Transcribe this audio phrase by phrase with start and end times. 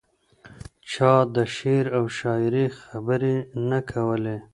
[0.91, 3.35] چا د شعر او شاعرۍ خبرې
[3.69, 4.37] نه کولې.